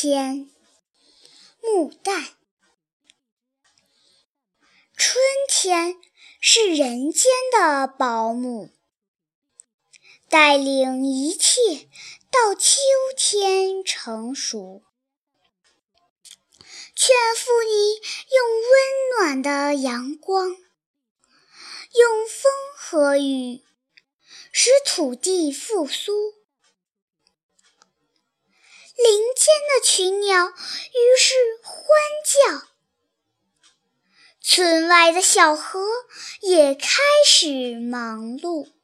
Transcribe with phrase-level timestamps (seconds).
[0.00, 0.48] 天，
[1.60, 2.28] 木旦。
[4.96, 5.96] 春天
[6.40, 8.70] 是人间的保姆，
[10.28, 11.88] 带领一切
[12.30, 12.78] 到秋
[13.16, 14.84] 天成熟，
[16.94, 17.96] 劝服你
[18.36, 23.64] 用温暖的阳光，用风和雨，
[24.52, 26.37] 使土地复苏。
[29.82, 31.76] 群鸟于是欢
[32.24, 32.68] 叫，
[34.40, 35.80] 村外的小河
[36.40, 36.86] 也开
[37.26, 38.77] 始忙碌。